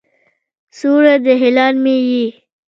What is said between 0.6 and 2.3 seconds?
سیوری د هلال مې یې